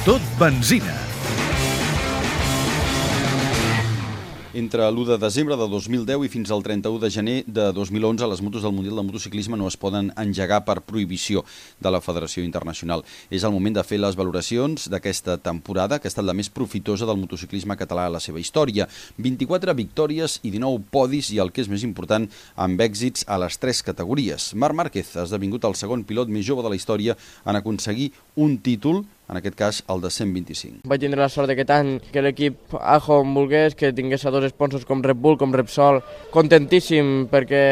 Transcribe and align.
Tot 0.00 0.22
benzina. 0.40 0.94
Entre 4.56 4.80
l'1 4.80 5.04
de 5.10 5.18
desembre 5.20 5.58
de 5.60 5.66
2010 5.68 6.24
i 6.24 6.30
fins 6.32 6.48
al 6.50 6.62
31 6.64 7.02
de 7.02 7.10
gener 7.12 7.34
de 7.44 7.66
2011, 7.76 8.24
les 8.32 8.40
motos 8.40 8.64
del 8.64 8.72
Mundial 8.72 8.96
de 8.96 9.04
Motociclisme 9.04 9.58
no 9.60 9.68
es 9.68 9.76
poden 9.76 10.08
engegar 10.16 10.62
per 10.64 10.80
prohibició 10.80 11.44
de 11.78 11.92
la 11.92 12.00
Federació 12.00 12.42
Internacional. 12.48 13.04
És 13.28 13.44
el 13.44 13.52
moment 13.52 13.76
de 13.76 13.84
fer 13.84 14.00
les 14.00 14.16
valoracions 14.16 14.88
d'aquesta 14.88 15.36
temporada, 15.36 16.00
que 16.00 16.08
ha 16.08 16.14
estat 16.14 16.24
la 16.24 16.32
més 16.32 16.48
profitosa 16.48 17.04
del 17.04 17.20
motociclisme 17.20 17.76
català 17.76 18.08
a 18.08 18.16
la 18.16 18.24
seva 18.24 18.40
història. 18.40 18.88
24 19.20 19.76
victòries 19.76 20.40
i 20.40 20.56
19 20.56 20.80
podis 20.90 21.28
i, 21.36 21.44
el 21.44 21.52
que 21.52 21.60
és 21.60 21.68
més 21.68 21.84
important, 21.84 22.24
amb 22.56 22.80
èxits 22.80 23.28
a 23.28 23.36
les 23.44 23.60
tres 23.60 23.84
categories. 23.84 24.54
Marc 24.56 24.80
Márquez 24.80 25.12
ha 25.14 25.28
esdevingut 25.28 25.68
el 25.68 25.76
segon 25.76 26.08
pilot 26.08 26.32
més 26.32 26.48
jove 26.48 26.64
de 26.64 26.72
la 26.72 26.80
història 26.80 27.20
en 27.44 27.60
aconseguir 27.60 28.14
un 28.40 28.56
títol 28.64 29.04
en 29.30 29.38
aquest 29.38 29.56
cas 29.56 29.80
el 29.88 30.02
de 30.02 30.10
125. 30.10 30.82
Vaig 30.90 31.02
tindre 31.02 31.22
la 31.22 31.30
sort 31.30 31.50
d'aquest 31.50 31.70
any 31.74 31.92
que 32.10 32.22
l'equip 32.24 32.74
Ajo 32.80 33.20
em 33.22 33.34
volgués, 33.36 33.76
que 33.78 33.92
tingués 33.94 34.24
a 34.26 34.32
dos 34.34 34.48
sponsors 34.50 34.86
com 34.88 35.02
Red 35.04 35.20
Bull, 35.22 35.38
com 35.38 35.54
Repsol. 35.54 36.00
Contentíssim 36.34 37.28
perquè, 37.30 37.62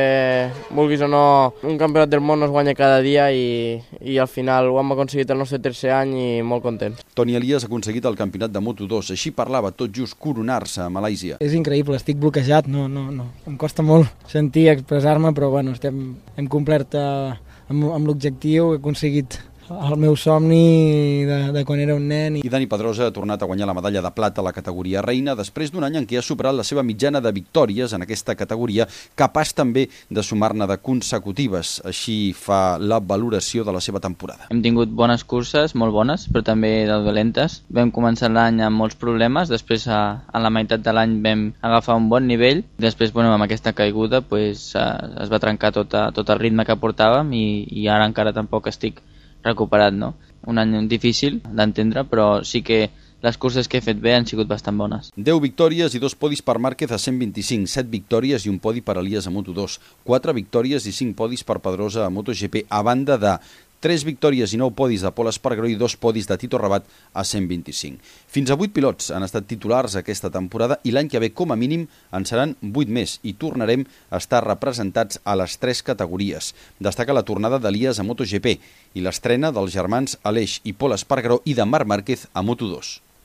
vulguis 0.74 1.02
o 1.02 1.08
no, 1.10 1.24
un 1.66 1.78
campionat 1.80 2.12
del 2.12 2.22
món 2.22 2.40
no 2.40 2.48
es 2.48 2.54
guanya 2.54 2.76
cada 2.78 3.00
dia 3.02 3.28
i, 3.34 3.78
i 4.00 4.18
al 4.22 4.30
final 4.30 4.70
ho 4.70 4.78
hem 4.80 4.94
aconseguit 4.94 5.30
el 5.34 5.42
nostre 5.42 5.60
tercer 5.64 5.92
any 5.96 6.14
i 6.18 6.28
molt 6.46 6.64
contents. 6.64 7.02
Toni 7.18 7.36
Elias 7.38 7.66
ha 7.66 7.70
aconseguit 7.70 8.06
el 8.08 8.18
campionat 8.18 8.54
de 8.54 8.62
Moto2, 8.62 9.12
així 9.16 9.34
parlava 9.34 9.74
tot 9.74 9.92
just 9.94 10.18
coronar-se 10.20 10.84
a 10.84 10.90
Malàisia. 10.92 11.40
És 11.42 11.56
increïble, 11.58 11.98
estic 11.98 12.20
bloquejat, 12.22 12.70
no, 12.70 12.86
no, 12.92 13.08
no. 13.14 13.30
Em 13.50 13.58
costa 13.60 13.82
molt 13.82 14.30
sentir, 14.30 14.68
expressar-me, 14.72 15.34
però 15.34 15.50
bueno, 15.50 15.74
estem, 15.74 16.02
hem 16.38 16.50
complert 16.50 16.94
eh, 16.98 17.34
amb, 17.68 17.90
amb 17.92 18.10
l'objectiu, 18.10 18.72
he 18.74 18.82
aconseguit 18.82 19.40
el 19.70 19.96
meu 20.00 20.16
somni 20.16 21.24
de, 21.28 21.38
de 21.52 21.64
quan 21.68 21.80
era 21.80 21.94
un 21.94 22.06
nen. 22.08 22.38
I 22.40 22.50
Dani 22.50 22.66
Pedrosa 22.70 23.08
ha 23.08 23.14
tornat 23.14 23.42
a 23.42 23.48
guanyar 23.48 23.68
la 23.68 23.74
medalla 23.76 24.02
de 24.04 24.12
plata 24.14 24.40
a 24.40 24.46
la 24.46 24.52
categoria 24.56 25.02
reina 25.04 25.34
després 25.38 25.72
d'un 25.72 25.84
any 25.86 25.98
en 26.00 26.06
què 26.08 26.18
ha 26.18 26.24
superat 26.24 26.56
la 26.56 26.64
seva 26.66 26.84
mitjana 26.86 27.20
de 27.24 27.32
victòries 27.34 27.92
en 27.92 28.04
aquesta 28.04 28.36
categoria, 28.38 28.88
capaç 29.18 29.52
també 29.58 29.88
de 30.10 30.24
sumar-ne 30.24 30.66
de 30.68 30.78
consecutives. 30.82 31.78
Així 31.88 32.32
fa 32.36 32.78
la 32.78 33.00
valoració 33.00 33.64
de 33.64 33.74
la 33.74 33.82
seva 33.84 34.00
temporada. 34.00 34.48
Hem 34.52 34.62
tingut 34.64 34.92
bones 34.94 35.24
curses, 35.28 35.74
molt 35.74 35.94
bones, 35.94 36.28
però 36.32 36.44
també 36.46 36.72
de 36.88 37.00
dolentes. 37.04 37.60
Vam 37.74 37.92
començar 37.94 38.32
l'any 38.32 38.62
amb 38.64 38.80
molts 38.80 38.98
problemes, 38.98 39.52
després 39.52 39.86
a, 39.88 40.00
a 40.26 40.42
la 40.42 40.52
meitat 40.54 40.84
de 40.84 40.94
l'any 40.94 41.18
vam 41.24 41.48
agafar 41.60 41.98
un 41.98 42.08
bon 42.08 42.26
nivell, 42.28 42.64
després 42.78 43.12
bueno, 43.12 43.32
amb 43.34 43.44
aquesta 43.44 43.74
caiguda 43.76 44.22
pues, 44.22 44.72
es 44.74 45.30
va 45.32 45.42
trencar 45.42 45.72
tot, 45.76 45.94
tot 46.14 46.32
el 46.32 46.40
ritme 46.40 46.64
que 46.68 46.78
portàvem 46.80 47.32
i, 47.36 47.46
i 47.82 47.88
ara 47.92 48.08
encara 48.08 48.34
tampoc 48.36 48.68
estic 48.70 49.02
recuperat, 49.48 49.96
no? 49.96 50.14
Un 50.48 50.60
any 50.62 50.86
difícil 50.88 51.42
d'entendre, 51.42 52.06
però 52.08 52.44
sí 52.46 52.62
que 52.62 52.86
les 53.20 53.36
curses 53.36 53.66
que 53.66 53.80
he 53.80 53.82
fet 53.82 53.98
bé 53.98 54.14
han 54.14 54.26
sigut 54.30 54.46
bastant 54.46 54.78
bones. 54.78 55.10
10 55.16 55.40
victòries 55.42 55.94
i 55.94 56.00
dos 56.02 56.14
podis 56.14 56.42
per 56.44 56.58
Márquez 56.62 56.92
a 56.94 57.00
125, 57.02 57.66
7 57.66 57.90
victòries 57.90 58.46
i 58.46 58.52
un 58.52 58.60
podi 58.62 58.82
per 58.84 58.98
Elias 59.00 59.26
a 59.26 59.32
Moto2, 59.34 59.78
4 60.06 60.34
victòries 60.36 60.86
i 60.86 60.94
5 60.94 61.18
podis 61.18 61.42
per 61.44 61.58
Pedrosa 61.64 62.06
a 62.06 62.12
MotoGP, 62.14 62.68
a 62.70 62.82
banda 62.86 63.18
de 63.18 63.34
3 63.80 64.02
victòries 64.02 64.50
i 64.54 64.58
9 64.58 64.74
podis 64.74 65.04
de 65.06 65.12
Pol 65.14 65.30
Espargaró 65.30 65.68
i 65.70 65.76
2 65.78 65.94
podis 66.02 66.26
de 66.26 66.34
Tito 66.40 66.58
Rabat 66.58 66.86
a 67.14 67.22
125. 67.22 68.02
Fins 68.26 68.50
a 68.50 68.58
8 68.58 68.74
pilots 68.74 69.12
han 69.14 69.22
estat 69.22 69.46
titulars 69.46 69.94
aquesta 69.94 70.32
temporada 70.34 70.80
i 70.82 70.90
l'any 70.90 71.06
que 71.12 71.22
ve, 71.22 71.30
com 71.30 71.54
a 71.54 71.56
mínim, 71.56 71.86
en 72.10 72.26
seran 72.26 72.56
8 72.66 72.90
més 72.90 73.18
i 73.22 73.36
tornarem 73.38 73.86
a 74.10 74.18
estar 74.18 74.42
representats 74.42 75.22
a 75.22 75.38
les 75.38 75.58
3 75.62 75.84
categories. 75.92 76.54
Destaca 76.82 77.14
la 77.14 77.22
tornada 77.22 77.62
d'Elias 77.62 78.02
a 78.02 78.06
MotoGP 78.06 78.56
i 78.98 79.04
l'estrena 79.04 79.54
dels 79.54 79.74
germans 79.74 80.18
Aleix 80.26 80.58
i 80.64 80.74
Pol 80.74 80.98
Espargaró 80.98 81.38
i 81.46 81.54
de 81.54 81.66
Marc 81.66 81.86
Márquez 81.86 82.26
a 82.34 82.42
Moto2. 82.42 83.07